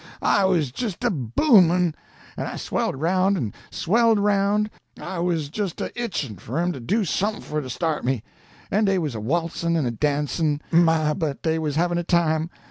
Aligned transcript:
I 0.23 0.45
was 0.45 0.71
jist 0.71 1.03
A 1.03 1.11
BOOMIN'! 1.11 1.93
I 2.35 2.57
swelled 2.57 2.95
aroun', 2.95 3.37
an 3.37 3.53
swelled 3.69 4.17
aroun'; 4.17 4.71
I 4.99 5.17
jist 5.21 5.59
was 5.79 5.89
a 5.89 5.91
itchin' 6.05 6.37
for 6.37 6.57
'em 6.57 6.71
to 6.71 6.79
do 6.79 7.03
somefin 7.05 7.41
for 7.43 7.61
to 7.61 7.69
start 7.69 8.03
me. 8.03 8.23
AN' 8.71 8.85
dey 8.85 8.97
was 8.97 9.13
a 9.13 9.19
waltzin' 9.19 9.75
an 9.75 9.85
a 9.85 9.91
dancin'! 9.91 10.59
MY! 10.71 11.13
but 11.13 11.43
dey 11.43 11.59
was 11.59 11.75
havin' 11.75 11.99
a 11.99 12.03
time! 12.03 12.49